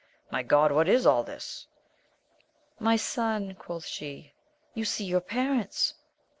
[0.31, 0.71] My God!
[0.71, 1.67] what is all this?
[2.79, 4.33] My son, quoth she,
[4.73, 5.93] you see your parents